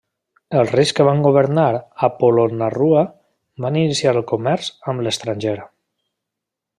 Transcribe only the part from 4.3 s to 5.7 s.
comerç amb l'estranger.